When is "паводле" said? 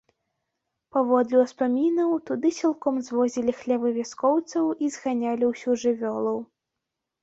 0.95-1.37